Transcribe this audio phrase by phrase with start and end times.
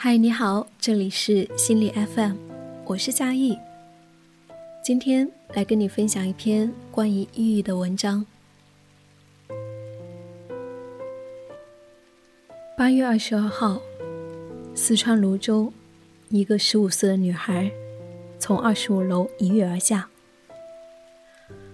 [0.00, 2.36] 嗨，你好，这里是心理 FM，
[2.84, 3.58] 我是夏意。
[4.80, 8.24] 今天来跟你分享一篇关于抑郁的文章。
[12.76, 13.82] 八月二十二号，
[14.72, 15.72] 四川泸州，
[16.28, 17.68] 一个十五岁的女孩
[18.38, 20.08] 从二十五楼一跃而下，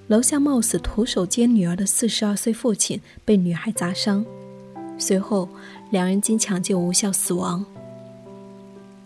[0.06, 4.24] 楼下冒死徒手接女儿的四十二岁父亲被女孩砸伤，
[4.96, 5.46] 随后
[5.90, 7.62] 两人经抢救无效死亡。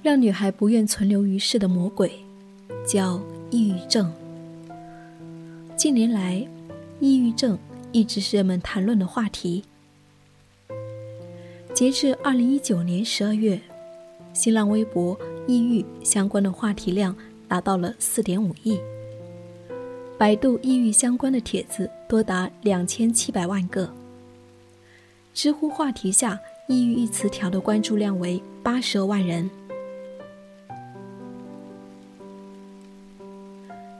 [0.00, 2.10] 让女孩不愿存留于世的魔鬼，
[2.86, 3.20] 叫
[3.50, 4.10] 抑郁症。
[5.76, 6.46] 近年来，
[7.00, 7.58] 抑郁症
[7.90, 9.64] 一直是人们谈论的话题。
[11.74, 13.60] 截至二零一九年十二月，
[14.32, 17.14] 新浪微博抑郁相关的话题量
[17.48, 18.78] 达到了四点五亿，
[20.16, 23.92] 百度抑郁相关的帖子多达两千七百万个，
[25.34, 29.50] 知乎话题下“抑郁”一词条的关注量为八十二万人。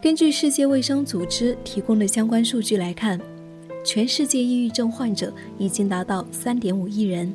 [0.01, 3.21] 根据世界卫生组织提供的相关数据来看，
[3.85, 7.35] 全世界抑郁症患者已经达到三点五亿人，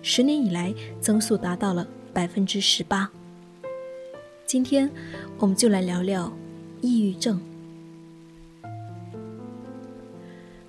[0.00, 3.10] 十年以来增速达到了百分之十八。
[4.46, 4.90] 今天，
[5.36, 6.32] 我们就来聊聊
[6.80, 7.38] 抑郁症。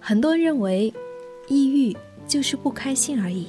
[0.02, 0.94] 很多人认为，
[1.48, 1.96] 抑郁
[2.28, 3.48] 就是不开心而已，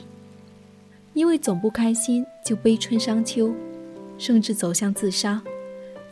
[1.13, 3.53] 因为总不开心就悲春伤秋，
[4.17, 5.43] 甚至走向自杀。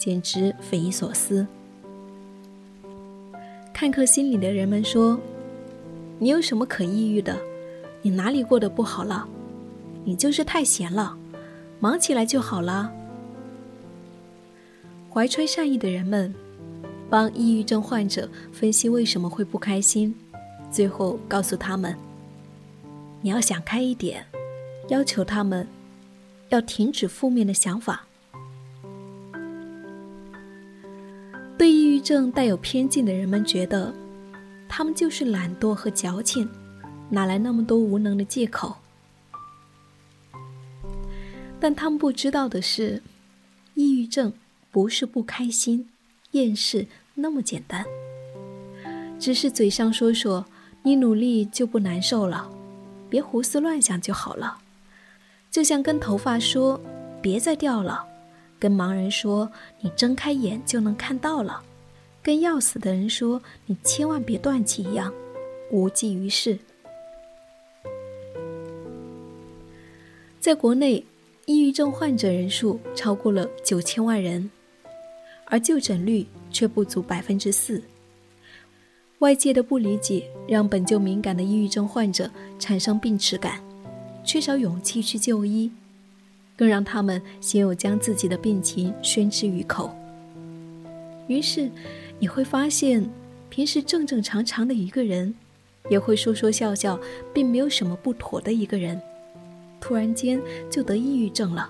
[0.02, 1.46] 简直匪夷所思。
[3.72, 5.16] 看客心理的人们说
[6.18, 7.38] ：“你有什么可抑郁的？
[8.02, 9.28] 你哪里过得不好了？
[10.02, 11.16] 你就是太闲了，
[11.78, 12.92] 忙起来就好了。”
[15.08, 16.34] 怀揣善意的人们
[17.08, 20.12] 帮抑郁症患者分析为什么会不开心，
[20.68, 21.96] 最后告诉他们
[23.22, 24.26] ：“你要想开一点，
[24.88, 25.68] 要求他们
[26.48, 28.06] 要停止负面的想法。”
[32.02, 33.94] 正带有偏见的人们觉得，
[34.68, 36.48] 他们就是懒惰和矫情，
[37.08, 38.76] 哪来那么多无能的借口？
[41.60, 43.00] 但他们不知道的是，
[43.74, 44.32] 抑郁症
[44.72, 45.88] 不是不开心、
[46.32, 47.86] 厌世那么简单，
[49.18, 50.44] 只是嘴上说说
[50.82, 52.50] 你努力就不难受了，
[53.08, 54.58] 别胡思乱想就好了，
[55.52, 56.80] 就像跟头发说
[57.22, 58.04] 别再掉了。
[58.58, 59.50] 跟盲人说
[59.82, 61.62] ：“你睁开眼就能看到了。”
[62.22, 65.12] 跟要死的人说：“你千万别断气。”一样，
[65.70, 66.58] 无济于事。
[70.38, 71.04] 在国内，
[71.46, 74.50] 抑郁症患者人数超过了九千万人，
[75.46, 77.82] 而就诊率却不足百分之四。
[79.20, 82.28] 外界的不理解让本就敏感的抑郁症患者
[82.58, 83.62] 产生病耻感，
[84.24, 85.70] 缺少勇气去就医。
[86.54, 89.90] 更让他们鲜有将自己的病情宣之于口。
[91.26, 91.70] 于是，
[92.22, 93.10] 你会发现，
[93.50, 95.34] 平时正正常常的一个人，
[95.88, 96.96] 也会说说笑笑，
[97.34, 99.02] 并没有什么不妥的一个人，
[99.80, 100.40] 突然间
[100.70, 101.68] 就得抑郁症了，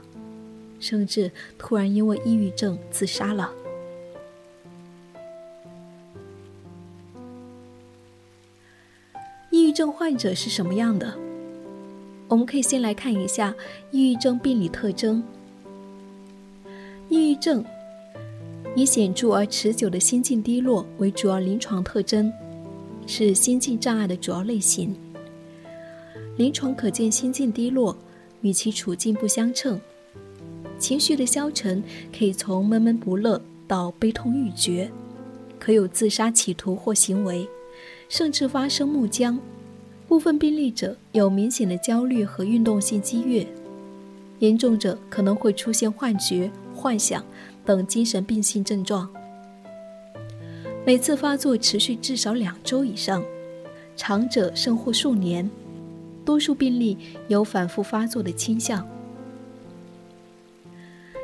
[0.79, 3.51] 甚至突然因为抑郁症自杀了。
[9.51, 11.17] 抑郁症患者是什么样的？
[12.29, 13.55] 我们可以先来看一下
[13.91, 15.25] 抑郁症病理特征。
[17.09, 17.65] 抑郁症
[18.75, 22.33] 以显著而持久的心境低落为主要临床特征，
[23.07, 24.95] 是心境障碍的主要类型。
[26.37, 27.95] 临床可见心境低落
[28.41, 29.79] 与其处境不相称，
[30.79, 31.83] 情绪的消沉
[32.17, 34.91] 可以从闷闷不乐到悲痛欲绝，
[35.59, 37.47] 可有自杀企图或行为，
[38.09, 39.39] 甚至发生木僵。
[40.09, 43.47] 部分病例者有明显的焦虑和运动性激越，
[44.41, 47.25] 严重者可能会出现幻觉、幻想
[47.65, 49.09] 等精神病性症状。
[50.85, 53.23] 每次发作持续至少两周以上，
[53.97, 55.51] 长者甚或数年。
[56.25, 56.97] 多数病例
[57.27, 58.87] 有反复发作的倾向。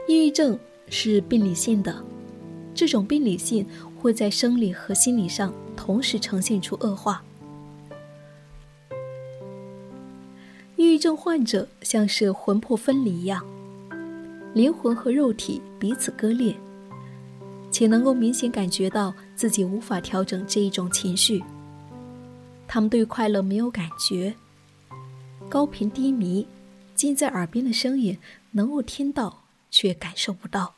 [0.08, 0.58] 抑郁症
[0.88, 2.02] 是病理性的，
[2.74, 3.64] 这种病理性
[4.00, 7.22] 会在生理和心理上同时呈现出恶化。
[10.74, 13.44] 抑郁症患者像是魂魄分离一样，
[14.52, 16.54] 灵魂和肉体彼此割裂，
[17.70, 21.42] 且能够明显感觉到自己无法调整这一种情绪。
[22.66, 24.34] 他们对快乐没有感觉，
[25.48, 26.46] 高频低迷，
[26.94, 28.18] 近在耳边的声音
[28.50, 30.74] 能够听到，却感受不到。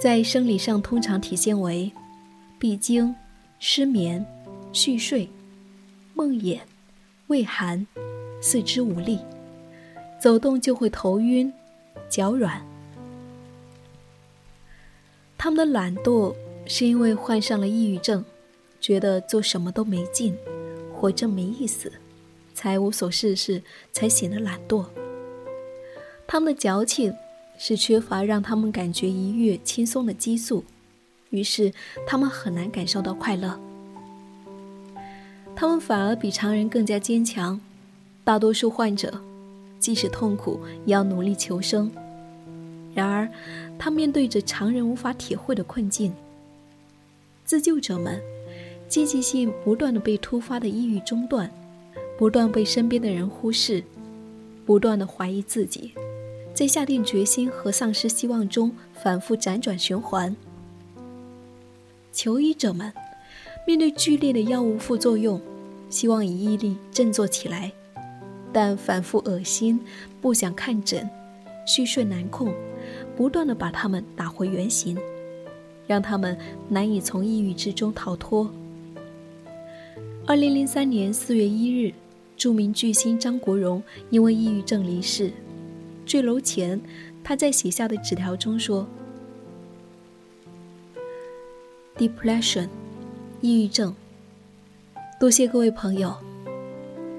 [0.00, 1.92] 在生理上，通常体现为
[2.58, 3.14] 闭经、
[3.58, 4.24] 失眠、
[4.72, 5.28] 续睡、
[6.14, 6.60] 梦魇、
[7.26, 7.86] 畏寒。
[8.44, 9.20] 四肢无力，
[10.20, 11.52] 走动就会头晕、
[12.08, 12.60] 脚软。
[15.42, 16.32] 他们的懒惰
[16.66, 18.24] 是因为患上了抑郁症，
[18.80, 20.36] 觉得做什么都没劲，
[20.94, 21.90] 活着没意思，
[22.54, 23.60] 才无所事事，
[23.90, 24.86] 才显得懒惰。
[26.28, 27.12] 他们的矫情
[27.58, 30.64] 是缺乏让他们感觉愉悦、轻松的激素，
[31.30, 31.72] 于是
[32.06, 33.58] 他们很难感受到快乐。
[35.56, 37.60] 他们反而比常人更加坚强。
[38.22, 39.12] 大多数患者，
[39.80, 41.90] 即使痛苦，也要努力求生。
[42.94, 43.26] 然而，
[43.84, 46.14] 他面对着常人无法体会的困境。
[47.44, 48.22] 自救者们，
[48.88, 51.50] 积极性不断的被突发的抑郁中断，
[52.16, 53.82] 不断被身边的人忽视，
[54.64, 55.92] 不断的怀疑自己，
[56.54, 60.36] 在下定决心和丧失希望中反复辗转循环。
[62.12, 62.92] 求医者们，
[63.66, 65.40] 面对剧烈的药物副作用，
[65.90, 67.72] 希望以毅力振作起来，
[68.52, 69.80] 但反复恶心，
[70.20, 71.10] 不想看诊，
[71.66, 72.54] 虚睡难控。
[73.22, 74.98] 不断的把他们打回原形，
[75.86, 76.36] 让他们
[76.68, 78.50] 难以从抑郁之中逃脱。
[80.26, 81.94] 二零零三年四月一日，
[82.36, 83.80] 著名巨星张国荣
[84.10, 85.30] 因为抑郁症离世。
[86.04, 86.80] 坠楼前，
[87.22, 88.84] 他在写下的纸条中说
[91.96, 92.66] ：“Depression，
[93.40, 93.94] 抑郁症。
[95.20, 96.12] 多谢各位朋友，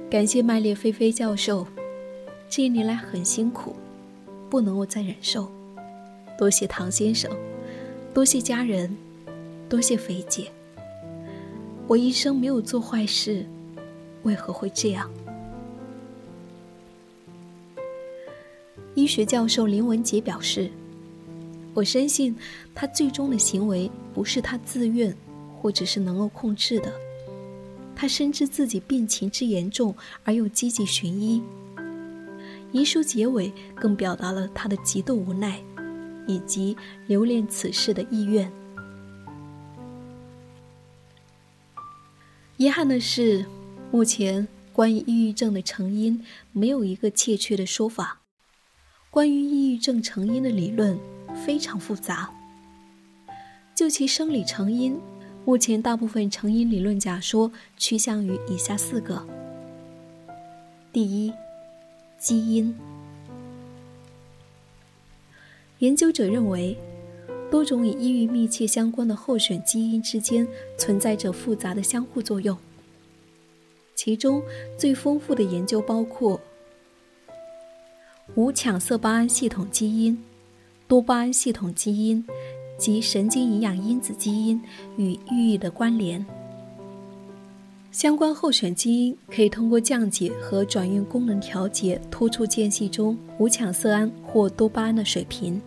[0.09, 1.65] 感谢麦列菲菲教授，
[2.50, 3.73] 这一年来很辛苦，
[4.50, 5.50] 不能够再忍受。”
[6.44, 7.31] 多谢唐先生，
[8.13, 8.94] 多谢家人，
[9.69, 10.51] 多谢肥姐。
[11.88, 13.45] 我一生没有做坏事，
[14.24, 15.10] 为何会这样？
[18.94, 20.69] 医学教授林文杰表示
[21.74, 22.36] ：“我深信
[22.75, 25.16] 他最终的行为不是他自愿，
[25.62, 26.92] 或者是能够控制的。
[27.96, 31.42] 他深知自己病情之严重，而又积极寻医。
[32.74, 35.57] 遗书结尾更表达了他的极度无奈。”
[36.28, 36.75] 以及
[37.08, 38.52] 留恋此事的意愿。
[42.58, 43.46] 遗憾的是，
[43.92, 48.20] 目前关于抑郁症的成因没有一个确切的说法。
[49.10, 50.98] 关于抑郁症成因的理论
[51.46, 52.31] 非常复杂。
[53.75, 55.00] 就其生理成因，
[55.46, 59.28] 目前大部分成因理论假说趋向于以下四个：
[60.92, 61.34] 第一，
[62.18, 62.75] 基因。
[65.83, 66.77] 研究者认为，
[67.51, 70.47] 多种与抑郁密切相关的候选基因之间
[70.77, 72.57] 存在着复杂的相互作用。
[73.94, 74.41] 其中
[74.77, 76.39] 最丰富的研究包括
[78.35, 80.18] 无羟色巴胺系统基因、
[80.88, 82.25] 多巴胺系统基因
[82.77, 84.62] 及神经营养因子基因
[84.95, 86.25] 与抑郁的关联。
[87.91, 95.62] 相关候选基因可以通过降解和转运功能调节突触间隙中无羟色胺或多巴胺的水平。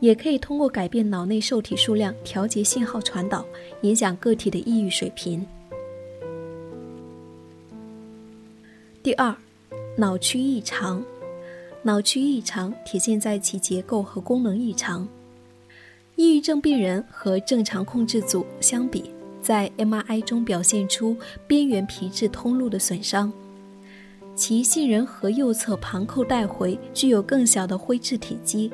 [0.00, 3.44] 也可以通过改变脑内受体数量调节信号传导，
[3.82, 5.44] 影响个体的抑郁水平。
[9.02, 9.34] 第二，
[9.96, 11.02] 脑区异常，
[11.82, 15.06] 脑区异常体现在其结构和功能异常。
[16.16, 19.10] 抑郁症病人和正常控制组相比，
[19.40, 23.32] 在 MRI 中表现出边缘皮质通路的损伤，
[24.34, 28.70] 其杏仁核右侧旁扣带回具有更小的灰质体积。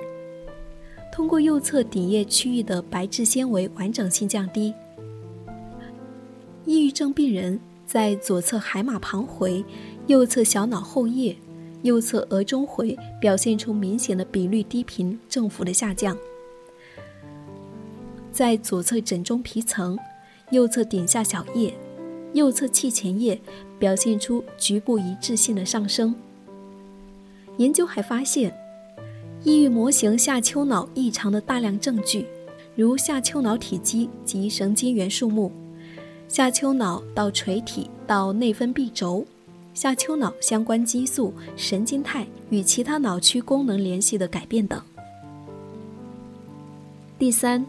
[1.12, 4.72] 通过右侧顶叶区域的白质纤维完整性降低。
[6.64, 9.62] 抑郁症病人在左侧海马旁回、
[10.06, 11.36] 右侧小脑后叶、
[11.82, 16.16] 右侧额中回表现出明显的比率低频振幅的下降。
[18.32, 19.98] 在左侧枕中皮层、
[20.50, 21.74] 右侧顶下小叶、
[22.32, 23.38] 右侧气前叶
[23.78, 26.14] 表现出局部一致性的上升。
[27.58, 28.61] 研究还发现。
[29.44, 32.26] 抑郁模型下丘脑异常的大量证据，
[32.76, 35.50] 如下丘脑体积及神经元数目、
[36.28, 39.26] 下丘脑到垂体到内分泌轴、
[39.74, 44.80] 下丘脑相关激素、神经肽与其他脑区功能联系的改变等。
[47.18, 47.66] 第三，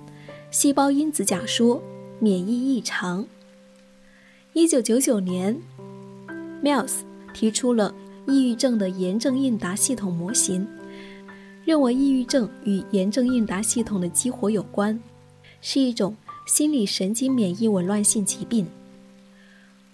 [0.51, 1.81] 细胞因子假说，
[2.19, 3.25] 免疫异常。
[4.53, 5.59] 一九九九年
[6.63, 6.97] ，Miles
[7.33, 7.95] 提出了
[8.27, 10.67] 抑郁症的炎症应答系统模型。
[11.65, 14.99] 认为抑郁症与炎症应答系统的激活有关，
[15.61, 16.15] 是一种
[16.45, 18.67] 心理神经免疫紊乱性疾病。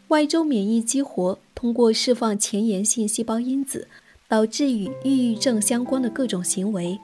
[0.07, 3.87] 外周免疫激活通过释放前沿性细胞因子，
[4.27, 6.99] 导致与抑郁症相关的各种行为、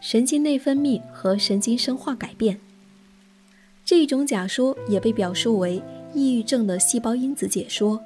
[0.00, 2.58] 神经内分泌和神经生化改变。
[3.84, 5.82] 这一种假说也被表述为
[6.14, 8.00] 抑郁症的细胞因子解说。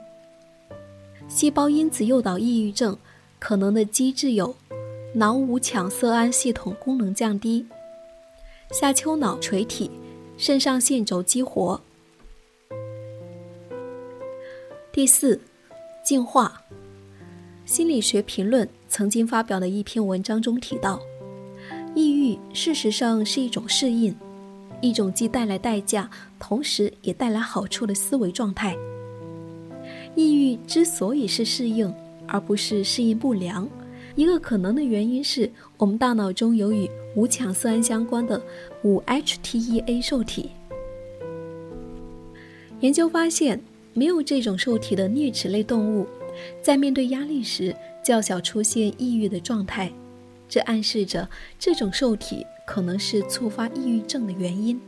[1.29, 2.97] 细胞因子诱导抑郁症。
[3.41, 4.57] 可能的机制有：
[5.17, 7.65] 脑五羟色胺系统功能降低，
[8.73, 9.89] 下丘脑垂体、
[10.37, 11.81] 肾上腺轴激活。
[14.91, 15.41] 第四，
[16.03, 16.61] 进化。
[17.65, 21.01] 心理学评论曾经发表的一篇文章中提到，
[21.95, 24.13] 抑郁事实上是一种适应，
[24.81, 28.77] 一种既带来代价，同时也带来好处的思维状态。
[30.17, 31.95] 抑郁之所以是适应，
[32.27, 33.69] 而不是适应不良，
[34.17, 38.41] 一个可能的原因是我们大脑中有与五羟色胺相关的
[38.83, 40.51] 五 HTEA 受体。
[42.81, 43.61] 研究发现，
[43.93, 46.07] 没有这种受体的啮齿类动物。
[46.61, 49.91] 在面对压力时，较小出现抑郁的状态，
[50.49, 51.29] 这暗示着
[51.59, 54.81] 这种受体可能是触发抑郁症的原因。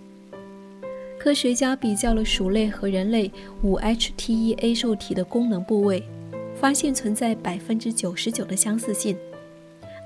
[1.18, 3.30] 科学家比较了鼠类和人类
[3.62, 6.02] 五 HTEA 受体的功能部位，
[6.58, 9.16] 发现存在百分之九十九的相似性，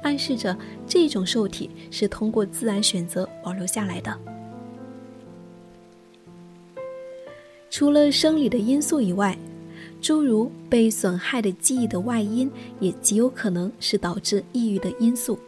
[0.02, 4.18] 暗示着这种受体是通过自然选择保留下来的。
[7.70, 9.38] 除了生理的因素以外，
[10.02, 15.38] 诸如被损害的记忆的外因，也极有可能是导致抑郁的因素。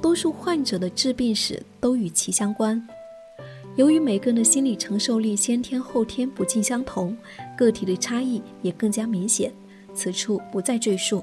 [0.00, 2.80] 多数患者的致病史都与其相关。
[3.76, 7.16] 由于每个人的心理承受力先天后天不尽相同，
[7.56, 9.50] 个体的差异也更加明显，
[9.94, 11.22] 此处不再赘述。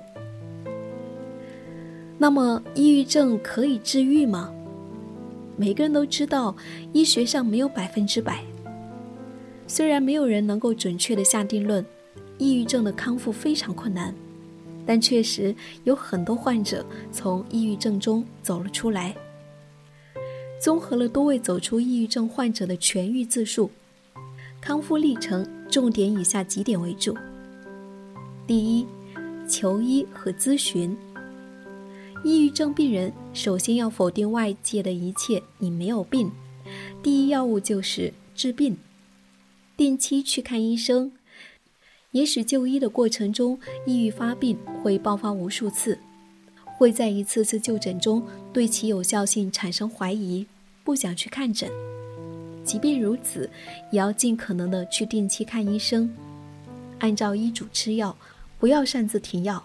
[2.18, 4.54] 那么，抑郁症可以治愈吗？
[5.56, 6.56] 每个人都知道，
[6.94, 8.44] 医学上没有百分之百。
[9.68, 11.86] 虽然没有人能够准确的下定论。
[12.38, 14.16] 抑郁症的康复非常困难，
[14.86, 19.14] 但确实有很多患者从抑郁症中走了出来。
[20.58, 23.70] 综合了多位走出抑郁症患者的痊愈自述，
[24.62, 27.14] 康复历程重点以下几点为主：
[28.50, 28.88] 第一，
[29.48, 30.98] 求医和咨询。
[32.24, 36.32] 抑郁症病人首先要否定外界的一切“你没有病”，
[37.04, 38.76] 第一要务就是治病，
[39.78, 41.12] 定期去看医生。
[42.10, 46.00] 也许就医的过程中，抑郁发病会爆发无数次，
[46.76, 50.48] 会在一次次就诊中对其有效性产生怀疑，
[50.84, 51.70] 不想去看诊。
[52.64, 53.48] 即便如此，
[53.92, 56.12] 也要尽可能的去定期看医生，
[56.98, 58.18] 按照医嘱吃药，
[58.60, 59.64] 不要擅自停药。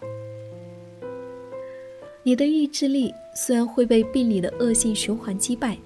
[2.23, 5.77] 你的意志力虽然会被病理的恶性循环击败，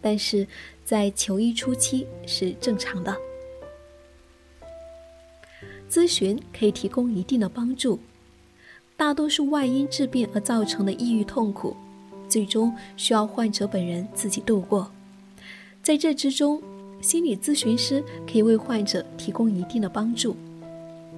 [0.00, 0.46] 但是
[0.84, 3.14] 在求医初期是正常的。
[5.90, 7.98] 咨询可以提供一定的帮助。
[8.96, 11.76] 大多数外因致病而造成的抑郁痛苦，
[12.28, 14.90] 最终需要患者本人自己度过。
[15.82, 16.62] 在这之中，
[17.00, 20.36] 心理咨询师可以为患者提供一定的帮助。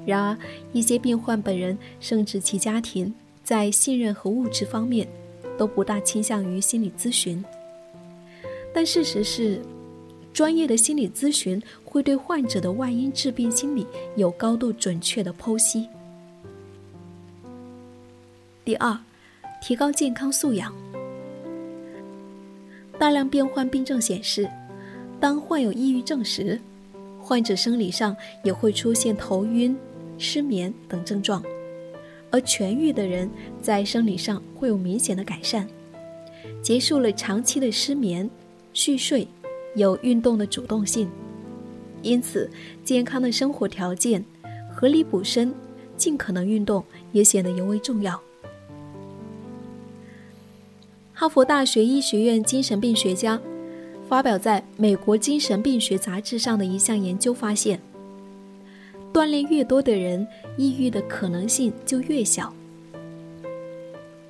[0.07, 0.39] 然而，
[0.73, 3.13] 一些病患本人甚至其家庭
[3.45, 5.07] 在信任和物质方面
[5.59, 7.45] 都不大倾向于心理咨询。
[8.73, 9.61] 但事实是。
[10.33, 13.87] 专业的心理咨询会对患者的外因致病心理
[14.17, 15.89] 有高度准确的剖析。
[18.63, 18.95] 第二，
[19.63, 20.71] 提高健康素养。
[22.99, 24.47] 大量变换病症显示，
[25.19, 26.61] 当患有抑郁症时，
[27.19, 29.75] 患者生理上也会出现头晕、
[30.19, 31.43] 失眠等症状，
[32.31, 33.31] 而痊愈的人
[33.61, 35.67] 在生理上会有明显的改善，
[36.63, 38.29] 结束了长期的失眠、
[38.73, 39.27] 嗜睡。
[39.75, 41.07] 有运动的主动性，
[42.01, 42.51] 因此
[42.83, 44.25] 健康的生活条件、
[44.75, 45.55] 合理补身、
[45.99, 46.83] 尽可能运动
[47.13, 48.19] 也显得尤为重要。
[51.13, 53.39] 哈佛大学医学院精神病学家
[54.09, 57.79] 发表在《美国精神病学杂志》上的一项研究发现，
[59.17, 62.53] 锻炼越多的人，抑郁的可能性就越小。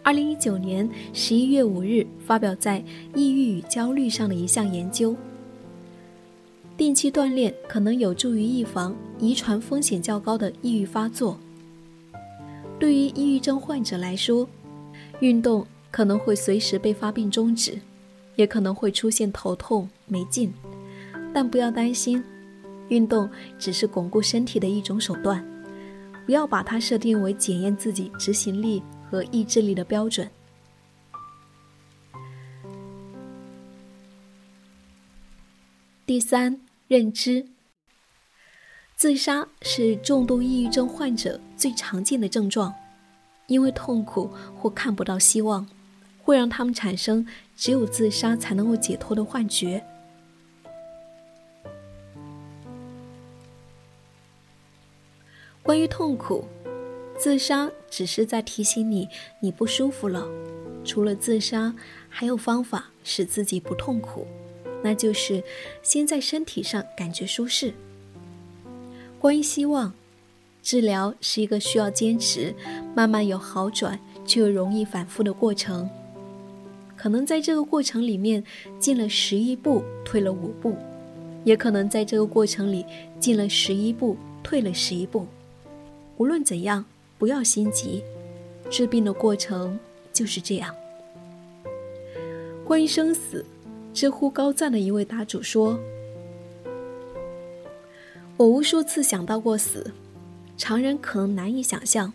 [0.04, 2.78] 二零一九年十一月五日发表在
[3.12, 5.16] 《抑郁与焦虑》上的一项研究。
[6.76, 11.36] 定期锻炼可能有助于预防遗传风险较高的抑郁发作。
[12.78, 14.48] 对于抑郁症患者来说，
[15.18, 17.76] 运动可能会随时被发病终止，
[18.36, 20.54] 也可能会出现头痛没劲。
[21.34, 22.22] 但不要担心，
[22.88, 23.28] 运动
[23.58, 25.44] 只是巩固身体的一种手段，
[26.24, 30.28] 不要把它设定为检验自己执行力和意志力的标准。
[36.04, 36.60] 第三。
[36.88, 37.44] 认知，
[38.94, 42.72] 自杀是重度抑郁症患者最常见的症状，
[43.48, 45.66] 因为痛苦或看不到希望，
[46.22, 47.26] 会让他们产生
[47.56, 49.84] 只有自杀才能够解脱的幻觉。
[55.66, 56.44] 关于痛苦，
[57.18, 59.08] 自杀只是在提醒你
[59.40, 60.24] 你不舒服了。
[60.84, 61.74] 除了自杀，
[62.08, 64.28] 还有方法使自己不痛苦，
[64.80, 65.42] 那就是
[65.82, 67.74] 先在身体上感觉舒适。
[69.18, 69.92] 关于希望，
[70.62, 72.54] 治疗是一个需要坚持、
[72.94, 75.90] 慢慢有好转却又容易反复的过程。
[76.96, 78.44] 可能在这个过程里面
[78.78, 80.76] 进了十一步，退了五步，
[81.42, 82.86] 也可能在这个过程里
[83.18, 85.26] 进了十一步，退了十一步。
[86.18, 86.84] 无论怎样，
[87.18, 88.02] 不要心急，
[88.70, 89.78] 治病的过程
[90.12, 90.74] 就是这样。
[92.64, 93.44] 关于生死，
[93.92, 95.78] 知乎高赞的一位答主说。
[98.36, 99.92] 我无数次想到过死，
[100.56, 102.12] 常人可能难以想象，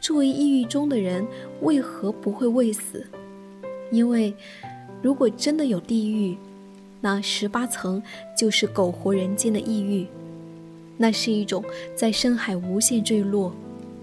[0.00, 1.26] 作为抑郁中的人
[1.62, 3.06] 为何不会畏死？
[3.90, 4.34] 因为，
[5.02, 6.36] 如果真的有地狱，
[7.00, 8.02] 那十八层
[8.36, 10.06] 就是苟活人间的抑郁，
[10.96, 13.52] 那是一种在深海无限坠落，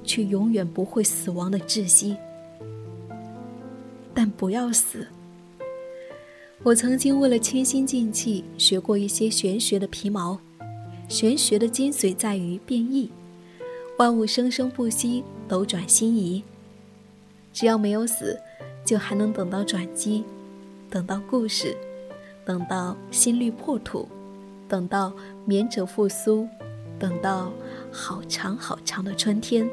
[0.03, 2.15] 却永远不会死亡的窒息。
[4.13, 5.07] 但不要死。
[6.63, 10.39] 我曾经为了清心静气，学过一些玄学的皮毛。
[11.07, 13.09] 玄学的精髓在于变异，
[13.97, 16.43] 万物生生不息，斗转星移。
[17.51, 18.39] 只要没有死，
[18.85, 20.23] 就还能等到转机，
[20.89, 21.75] 等到故事，
[22.45, 24.07] 等到心律破土，
[24.69, 25.11] 等到
[25.45, 26.47] 眠者复苏，
[27.01, 27.51] 等到
[27.91, 29.67] 好长好长的春天。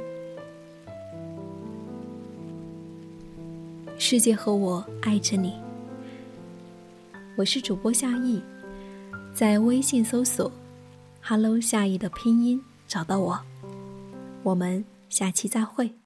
[3.99, 5.53] 世界和我爱着你。
[7.37, 8.41] 我是主播夏意，
[9.35, 10.51] 在微信搜索。
[11.21, 13.39] Hello，夏意的拼音找到我，
[14.43, 15.99] 我们下期再会。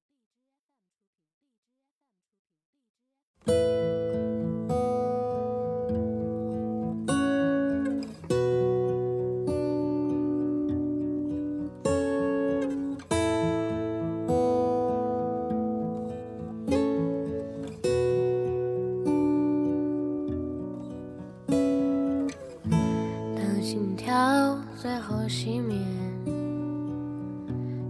[24.83, 25.79] 最后熄灭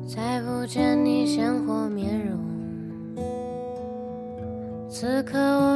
[0.06, 2.38] 再不见你鲜活面容。
[4.90, 5.71] 此刻我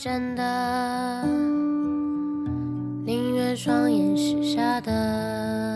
[0.00, 1.24] 真的，
[3.04, 5.67] 宁愿双眼是瞎的。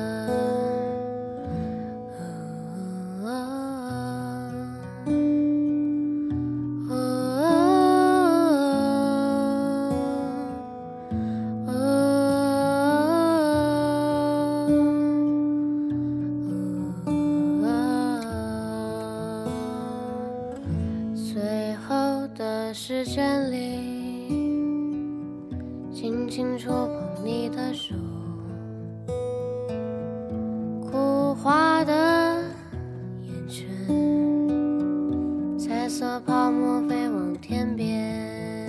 [36.03, 38.69] 的泡沫飞往天边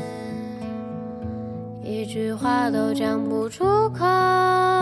[1.81, 4.72] 一句话都讲不出口。